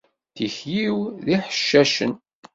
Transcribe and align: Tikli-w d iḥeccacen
Tikli-w 0.35 0.99
d 1.25 1.27
iḥeccacen 1.35 2.11